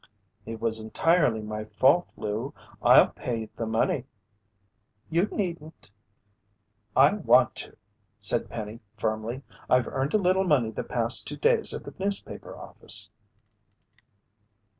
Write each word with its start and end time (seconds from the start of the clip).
"It 0.47 0.59
was 0.59 0.79
entirely 0.79 1.43
my 1.43 1.63
fault, 1.65 2.07
Lou. 2.17 2.55
I'll 2.81 3.09
pay 3.09 3.51
the 3.55 3.67
money." 3.67 4.05
"You 5.11 5.27
needn't." 5.31 5.91
"I 6.95 7.13
want 7.13 7.53
to," 7.57 7.77
said 8.19 8.49
Penny 8.49 8.79
firmly. 8.97 9.43
"I've 9.69 9.87
earned 9.87 10.15
a 10.15 10.17
little 10.17 10.43
money 10.43 10.71
the 10.71 10.83
past 10.83 11.27
two 11.27 11.37
days 11.37 11.71
at 11.71 11.83
the 11.83 11.93
newspaper 11.99 12.57
office." 12.57 13.11